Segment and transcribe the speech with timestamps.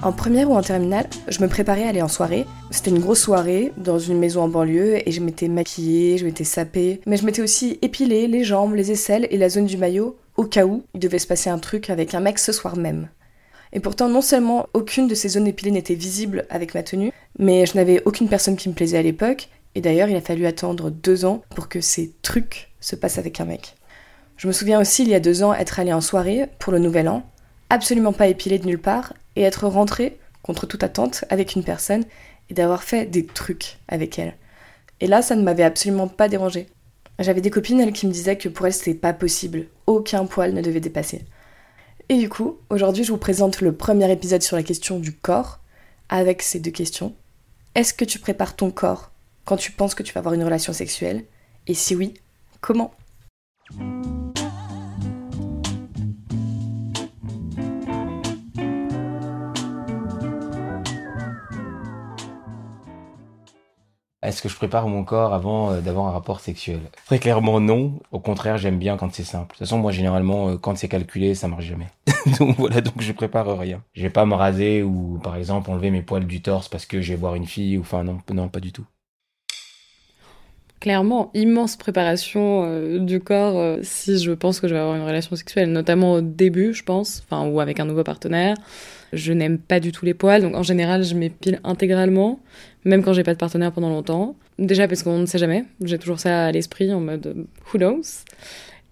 [0.00, 2.46] En première ou en terminale, je me préparais à aller en soirée.
[2.70, 6.44] C'était une grosse soirée dans une maison en banlieue et je m'étais maquillée, je m'étais
[6.44, 10.16] sapée, mais je m'étais aussi épilée les jambes, les aisselles et la zone du maillot
[10.36, 13.08] au cas où il devait se passer un truc avec un mec ce soir même.
[13.72, 17.66] Et pourtant, non seulement aucune de ces zones épilées n'était visible avec ma tenue, mais
[17.66, 20.90] je n'avais aucune personne qui me plaisait à l'époque, et d'ailleurs il a fallu attendre
[20.90, 23.74] deux ans pour que ces trucs se passent avec un mec.
[24.36, 26.78] Je me souviens aussi il y a deux ans être allée en soirée pour le
[26.78, 27.24] nouvel an,
[27.70, 32.04] absolument pas épilée de nulle part, et être rentrée, contre toute attente, avec une personne,
[32.50, 34.34] et d'avoir fait des trucs avec elle.
[35.00, 36.66] Et là, ça ne m'avait absolument pas dérangé.
[37.18, 39.66] J'avais des copines, elles, qui me disaient que pour elles, c'était pas possible.
[39.86, 41.24] Aucun poil ne devait dépasser.
[42.08, 45.60] Et du coup, aujourd'hui, je vous présente le premier épisode sur la question du corps,
[46.08, 47.14] avec ces deux questions.
[47.74, 49.10] Est-ce que tu prépares ton corps
[49.44, 51.24] quand tu penses que tu vas avoir une relation sexuelle?
[51.66, 52.14] Et si oui,
[52.60, 52.94] comment?
[64.28, 66.80] Est-ce que je prépare mon corps avant euh, d'avoir un rapport sexuel?
[67.06, 67.98] Très clairement non.
[68.12, 69.46] Au contraire, j'aime bien quand c'est simple.
[69.46, 71.86] De toute façon, moi généralement, euh, quand c'est calculé, ça marche jamais.
[72.38, 73.82] donc voilà, donc je prépare rien.
[73.94, 77.00] Je vais pas me raser ou par exemple enlever mes poils du torse parce que
[77.00, 78.84] je vais voir une fille ou enfin non, non pas du tout.
[80.80, 85.34] Clairement, immense préparation euh, du corps si je pense que je vais avoir une relation
[85.34, 88.54] sexuelle, notamment au début, je pense, enfin ou avec un nouveau partenaire.
[89.12, 92.40] Je n'aime pas du tout les poils, donc en général, je m'épile intégralement,
[92.84, 94.36] même quand j'ai pas de partenaire pendant longtemps.
[94.58, 97.78] Déjà parce qu'on ne sait jamais, j'ai toujours ça à l'esprit en mode euh, who
[97.78, 98.24] knows?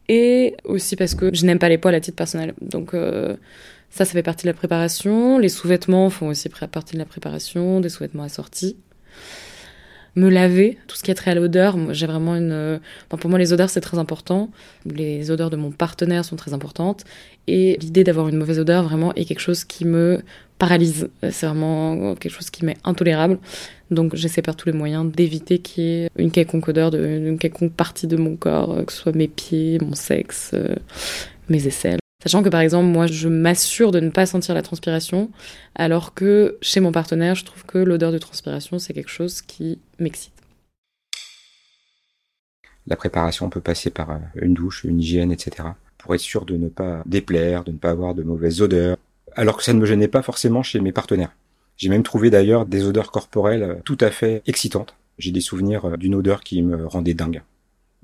[0.08, 2.54] Et aussi parce que je n'aime pas les poils à titre personnel.
[2.62, 3.36] Donc euh,
[3.90, 5.38] ça, ça fait partie de la préparation.
[5.38, 8.76] Les sous-vêtements font aussi partie de la préparation, des sous-vêtements assortis
[10.16, 11.76] me laver, tout ce qui est trait à l'odeur.
[11.92, 12.52] J'ai vraiment une.
[12.52, 12.78] Euh,
[13.08, 14.50] pour moi, les odeurs, c'est très important.
[14.86, 17.04] Les odeurs de mon partenaire sont très importantes.
[17.46, 20.22] Et l'idée d'avoir une mauvaise odeur, vraiment, est quelque chose qui me
[20.58, 21.08] paralyse.
[21.22, 23.38] C'est vraiment quelque chose qui m'est intolérable.
[23.90, 27.72] Donc, j'essaie par tous les moyens d'éviter qu'il y ait une quelconque odeur d'une quelconque
[27.72, 30.74] partie de mon corps, euh, que ce soit mes pieds, mon sexe, euh,
[31.48, 31.98] mes aisselles.
[32.26, 35.30] Sachant que par exemple, moi, je m'assure de ne pas sentir la transpiration,
[35.76, 39.78] alors que chez mon partenaire, je trouve que l'odeur de transpiration, c'est quelque chose qui
[40.00, 40.32] m'excite.
[42.88, 45.68] La préparation peut passer par euh, une douche, une hygiène, etc.
[45.98, 48.96] Pour être sûr de ne pas déplaire, de ne pas avoir de mauvaises odeurs,
[49.36, 51.30] alors que ça ne me gênait pas forcément chez mes partenaires.
[51.76, 54.96] J'ai même trouvé d'ailleurs des odeurs corporelles euh, tout à fait excitantes.
[55.18, 57.42] J'ai des souvenirs euh, d'une odeur qui me rendait dingue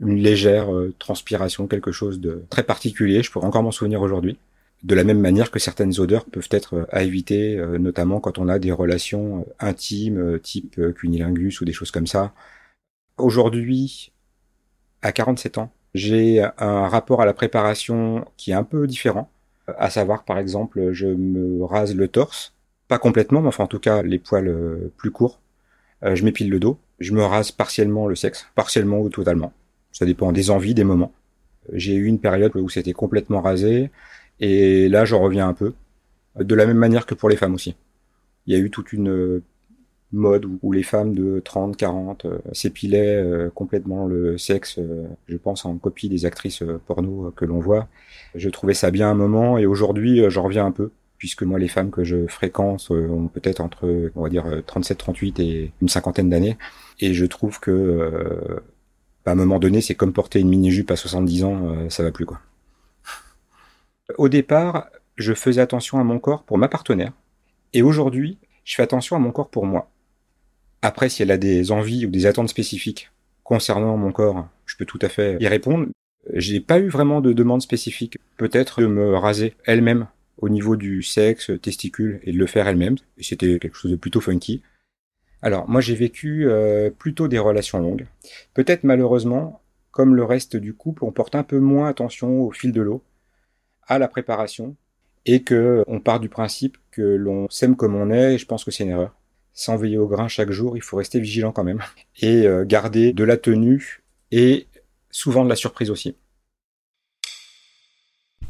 [0.03, 3.23] une légère euh, transpiration, quelque chose de très particulier.
[3.23, 4.39] Je pourrais encore m'en souvenir aujourd'hui.
[4.83, 8.39] De la même manière que certaines odeurs peuvent être euh, à éviter, euh, notamment quand
[8.39, 12.33] on a des relations intimes, type cunilingus ou des choses comme ça.
[13.17, 14.13] Aujourd'hui,
[15.03, 19.31] à 47 ans, j'ai un rapport à la préparation qui est un peu différent.
[19.79, 22.55] À savoir, par exemple, je me rase le torse,
[22.89, 25.41] pas complètement, mais enfin en tout cas les poils plus courts.
[26.03, 29.53] Je m'épile le dos, je me rase partiellement le sexe, partiellement ou totalement.
[29.93, 31.13] Ça dépend des envies, des moments.
[31.73, 33.91] J'ai eu une période où c'était complètement rasé,
[34.41, 35.75] et là j'en reviens un peu.
[36.39, 37.77] De la même manière que pour les femmes aussi.
[38.47, 39.43] Il y a eu toute une
[40.13, 45.37] mode où les femmes de 30, 40 euh, s'épilaient euh, complètement le sexe, euh, je
[45.37, 47.89] pense en copie des actrices porno que l'on voit.
[48.35, 51.69] Je trouvais ça bien un moment et aujourd'hui j'en reviens un peu puisque moi les
[51.69, 56.29] femmes que je fréquente ont peut-être entre on va dire 37, 38 et une cinquantaine
[56.29, 56.59] d'années
[57.01, 58.61] et je trouve que
[59.25, 62.11] à un moment donné, c'est comme porter une mini-jupe à 70 ans, euh, ça va
[62.11, 62.41] plus quoi.
[64.19, 67.13] Au départ, je faisais attention à mon corps pour ma partenaire,
[67.73, 69.91] et aujourd'hui, je fais attention à mon corps pour moi.
[70.83, 73.11] Après, si elle a des envies ou des attentes spécifiques
[73.45, 75.87] concernant mon corps, je peux tout à fait y répondre.
[76.35, 78.19] J'ai pas eu vraiment de demande spécifique.
[78.37, 80.07] Peut-être de me raser elle-même
[80.39, 82.97] au niveau du sexe, testicule, et de le faire elle-même.
[83.21, 84.63] C'était quelque chose de plutôt funky.
[85.43, 88.07] Alors, moi j'ai vécu euh, plutôt des relations longues.
[88.55, 89.61] Peut-être malheureusement,
[89.91, 93.03] comme le reste du couple, on porte un peu moins attention au fil de l'eau,
[93.87, 94.77] à la préparation,
[95.27, 98.65] et que on part du principe que l'on s'aime comme on est, et je pense
[98.65, 99.15] que c'est une erreur.
[99.53, 101.83] Sans veiller au grain chaque jour, il faut rester vigilant quand même,
[102.21, 104.69] et euh, garder de la tenue, et
[105.11, 106.17] souvent de la surprise aussi.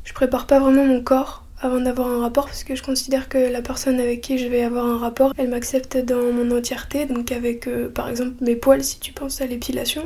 [0.05, 3.38] Je prépare pas vraiment mon corps avant d'avoir un rapport parce que je considère que
[3.38, 7.31] la personne avec qui je vais avoir un rapport, elle m'accepte dans mon entièreté, donc
[7.31, 10.03] avec euh, par exemple mes poils si tu penses à l'épilation.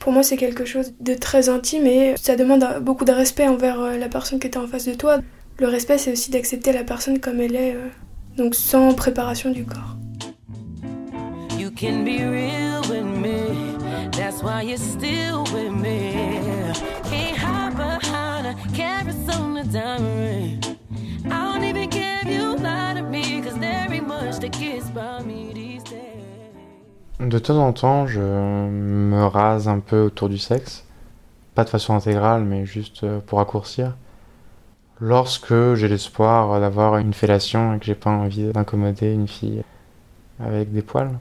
[0.00, 3.80] Pour moi c'est quelque chose de très intime et ça demande beaucoup de respect envers
[3.80, 5.18] euh, la personne qui est en face de toi.
[5.58, 7.88] Le respect c'est aussi d'accepter la personne comme elle est, euh,
[8.36, 9.96] donc sans préparation du corps.
[27.20, 30.86] De temps en temps, je me rase un peu autour du sexe.
[31.54, 33.96] Pas de façon intégrale, mais juste euh, pour raccourcir.
[35.00, 39.62] Lorsque j'ai l'espoir d'avoir une fellation et que j'ai pas envie d'incommoder une fille
[40.40, 41.18] avec des poils.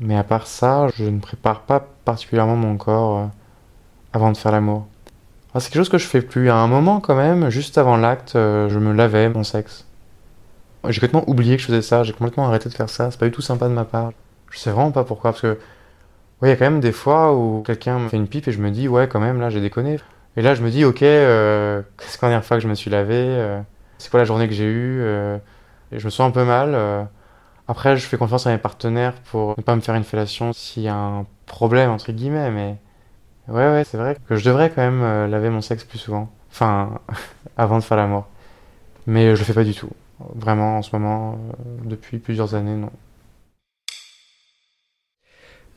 [0.00, 3.26] Mais à part ça, je ne prépare pas particulièrement mon corps euh,
[4.12, 4.86] avant de faire l'amour
[5.58, 6.50] c'est quelque chose que je fais plus.
[6.50, 9.86] À un moment, quand même, juste avant l'acte, euh, je me lavais mon sexe.
[10.88, 13.26] J'ai complètement oublié que je faisais ça, j'ai complètement arrêté de faire ça, c'est pas
[13.26, 14.12] du tout sympa de ma part.
[14.50, 15.58] Je sais vraiment pas pourquoi, parce que,
[16.42, 18.60] il y a quand même des fois où quelqu'un me fait une pipe et je
[18.60, 19.98] me dis, ouais, quand même, là, j'ai déconné.
[20.36, 22.90] Et là, je me dis, ok, euh, c'est la dernière fois que je me suis
[22.90, 23.60] lavé euh,
[23.98, 25.02] C'est quoi la journée que j'ai eue
[25.92, 27.08] Et je me sens un peu mal.
[27.68, 30.84] Après, je fais confiance à mes partenaires pour ne pas me faire une fellation s'il
[30.84, 32.76] y a un problème, entre guillemets, mais
[33.50, 36.30] ouais, ouais, c'est vrai que je devrais quand même laver mon sexe plus souvent.
[36.50, 37.00] Enfin,
[37.56, 38.26] avant de faire l'amour.
[39.06, 39.90] Mais je le fais pas du tout.
[40.34, 41.38] Vraiment, en ce moment,
[41.84, 42.90] depuis plusieurs années, non.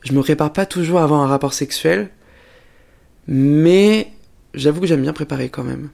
[0.02, 2.10] Je me prépare pas toujours avoir un rapport sexuel,
[3.26, 4.08] mais
[4.52, 5.88] j'avoue que j'aime bien préparer quand même.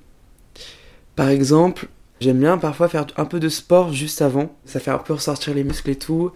[1.15, 1.87] Par exemple,
[2.21, 5.55] j'aime bien parfois faire un peu de sport juste avant, ça fait un peu ressortir
[5.55, 6.33] les muscles et tout,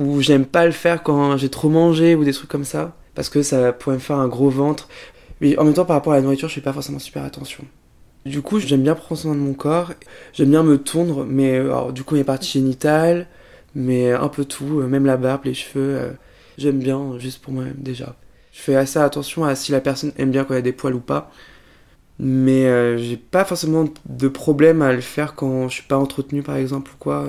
[0.00, 3.28] ou j'aime pas le faire quand j'ai trop mangé ou des trucs comme ça, parce
[3.28, 4.88] que ça pourrait me faire un gros ventre.
[5.40, 7.64] Mais en même temps, par rapport à la nourriture, je fais pas forcément super attention.
[8.24, 9.92] Du coup, j'aime bien prendre soin de mon corps,
[10.32, 13.26] j'aime bien me tondre, mais alors, du coup, les parties génitales,
[13.74, 15.96] mais un peu tout, même la barbe, les cheveux.
[15.96, 16.12] Euh,
[16.58, 18.16] j'aime bien, juste pour moi-même déjà.
[18.52, 20.72] Je fais assez attention à si la personne aime bien quand il y a des
[20.72, 21.30] poils ou pas.
[22.18, 26.42] Mais euh, j'ai pas forcément de problème à le faire quand je suis pas entretenu
[26.42, 27.26] par exemple ou quoi.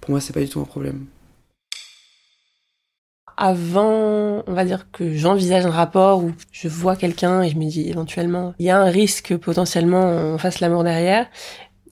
[0.00, 1.06] Pour moi, c'est pas du tout un problème.
[3.42, 7.64] Avant, on va dire que j'envisage un rapport où je vois quelqu'un et je me
[7.64, 11.26] dis éventuellement, il y a un risque que potentiellement on fasse l'amour derrière.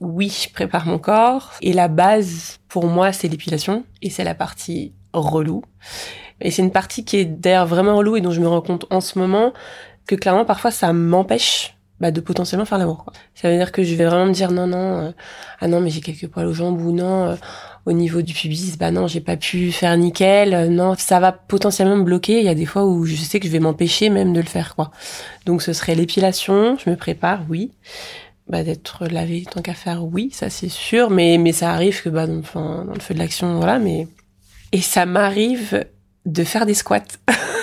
[0.01, 1.55] Oui, je prépare mon corps.
[1.63, 3.85] Et la base, pour moi, c'est l'épilation.
[4.03, 5.63] Et c'est la partie relou.
[6.41, 8.85] Et c'est une partie qui est d'ailleurs vraiment relou et dont je me rends compte
[8.91, 9.53] en ce moment
[10.07, 13.07] que clairement parfois ça m'empêche bah, de potentiellement faire l'amour.
[13.35, 15.11] Ça veut dire que je vais vraiment me dire non non euh,
[15.61, 17.37] ah non mais j'ai quelques poils aux jambes ou non euh,
[17.89, 21.33] au niveau du pubis bah non j'ai pas pu faire nickel euh, non ça va
[21.33, 24.11] potentiellement me bloquer il y a des fois où je sais que je vais m'empêcher
[24.11, 24.91] même de le faire quoi.
[25.47, 27.73] Donc ce serait l'épilation, je me prépare oui.
[28.47, 32.11] Bah d'être lavé tant qu'à faire oui, ça c'est sûr mais mais ça arrive que
[32.11, 32.43] bah dans,
[32.85, 34.07] dans le feu de l'action voilà mais
[34.73, 35.87] et ça m'arrive
[36.27, 37.01] de faire des squats.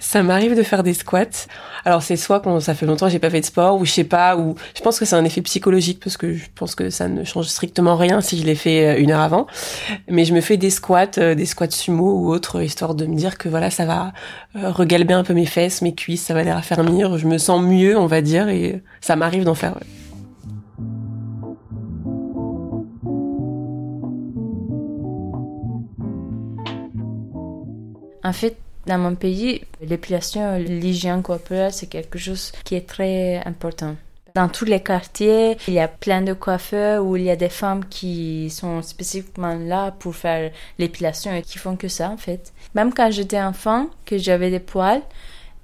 [0.00, 1.46] ça m'arrive de faire des squats.
[1.84, 3.92] Alors c'est soit quand ça fait longtemps que j'ai pas fait de sport ou je
[3.92, 6.90] sais pas ou je pense que c'est un effet psychologique parce que je pense que
[6.90, 9.46] ça ne change strictement rien si je l'ai fait euh, une heure avant.
[10.08, 13.14] Mais je me fais des squats, euh, des squats sumo ou autres histoire de me
[13.14, 14.12] dire que voilà ça va
[14.56, 17.18] euh, regalber un peu mes fesses, mes cuisses, ça va les raffermir.
[17.18, 19.78] Je me sens mieux on va dire et ça m'arrive d'en faire.
[28.24, 28.56] En fait,
[28.86, 33.96] dans mon pays, l'épilation, l'hygiène corporelle, c'est quelque chose qui est très important.
[34.34, 37.48] Dans tous les quartiers, il y a plein de coiffeurs où il y a des
[37.48, 42.52] femmes qui sont spécifiquement là pour faire l'épilation et qui font que ça, en fait.
[42.74, 45.00] Même quand j'étais enfant, que j'avais des poils,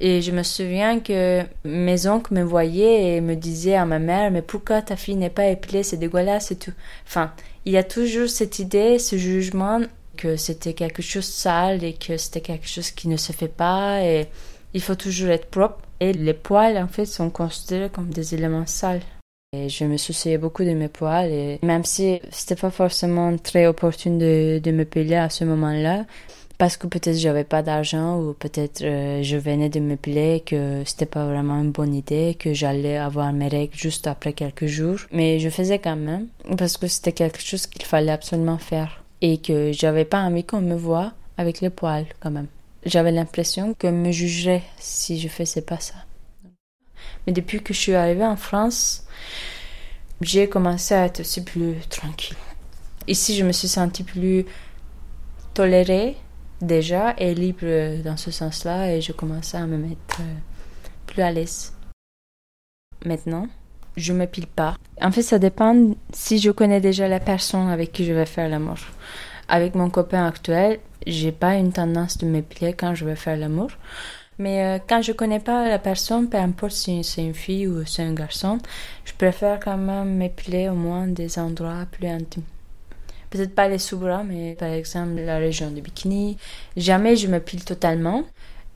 [0.01, 4.31] et je me souviens que mes oncles me voyaient et me disaient à ma mère,
[4.31, 6.73] mais pourquoi ta fille n'est pas épilée, c'est dégueulasse et tout.
[7.07, 7.31] Enfin,
[7.67, 9.81] il y a toujours cette idée, ce jugement
[10.23, 13.49] que c'était quelque chose de sale et que c'était quelque chose qui ne se fait
[13.49, 14.29] pas et
[14.73, 15.81] il faut toujours être propre.
[15.99, 19.03] Et les poils, en fait, sont considérés comme des éléments sales.
[19.53, 23.67] Et je me souciais beaucoup de mes poils et même si c'était pas forcément très
[23.67, 26.07] opportun de, me peler à ce moment-là,
[26.57, 30.83] parce que peut-être j'avais pas d'argent ou peut-être euh, je venais de me peler que
[30.87, 35.01] c'était pas vraiment une bonne idée que j'allais avoir mes règles juste après quelques jours
[35.11, 39.39] mais je faisais quand même parce que c'était quelque chose qu'il fallait absolument faire et
[39.39, 42.49] que j'avais pas envie qu'on me voit avec les poils quand même.
[42.85, 45.95] J'avais l'impression qu'on me jugerait si je faisais pas ça.
[47.27, 49.07] Mais depuis que je suis arrivée en France,
[50.21, 52.37] j'ai commencé à être aussi plus tranquille.
[53.07, 54.45] Ici, je me suis sentie plus
[55.55, 56.17] tolérée
[56.61, 60.35] déjà et libre dans ce sens-là et je commençais à me mettre euh,
[61.07, 61.73] plus à l'aise.
[63.05, 63.49] Maintenant,
[63.97, 64.77] je me pile pas.
[65.01, 68.49] En fait, ça dépend si je connais déjà la personne avec qui je vais faire
[68.49, 68.79] l'amour.
[69.49, 73.71] Avec mon copain actuel, j'ai pas une tendance de m'épiler quand je vais faire l'amour.
[74.39, 77.85] Mais euh, quand je connais pas la personne, peu importe si c'est une fille ou
[77.85, 78.59] c'est un garçon,
[79.05, 82.45] je préfère quand même m'épiler au moins des endroits plus intimes.
[83.31, 86.37] Peut-être pas les sous-bras, mais par exemple la région du bikini.
[86.77, 88.25] Jamais je m'épile totalement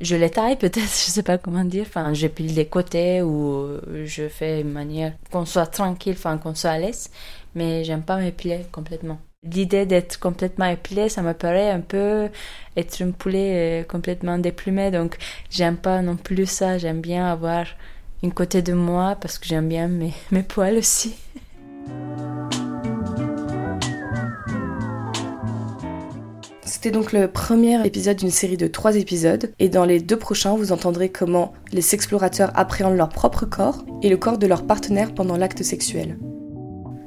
[0.00, 1.84] je les taille peut-être, je sais pas comment dire.
[1.88, 3.68] Enfin, je pile des côtés ou
[4.04, 7.10] je fais une manière qu'on soit tranquille, enfin qu'on soit à l'aise.
[7.54, 9.18] Mais j'aime pas m'épiler complètement.
[9.42, 12.28] L'idée d'être complètement épilée, ça me paraît un peu
[12.76, 14.90] être une poulet euh, complètement déplumée.
[14.90, 15.16] Donc,
[15.50, 16.78] j'aime pas non plus ça.
[16.78, 17.66] J'aime bien avoir
[18.22, 21.14] une côté de moi parce que j'aime bien mes, mes poils aussi.
[26.66, 30.56] C'était donc le premier épisode d'une série de trois épisodes, et dans les deux prochains,
[30.56, 35.14] vous entendrez comment les explorateurs appréhendent leur propre corps et le corps de leur partenaire
[35.14, 36.18] pendant l'acte sexuel.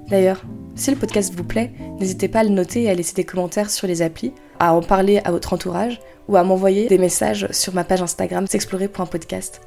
[0.08, 0.44] D'ailleurs,
[0.76, 3.70] si le podcast vous plaît, n'hésitez pas à le noter et à laisser des commentaires
[3.70, 6.00] sur les applis, à en parler à votre entourage
[6.30, 9.60] ou à m'envoyer des messages sur ma page Instagram s'explorer.podcast.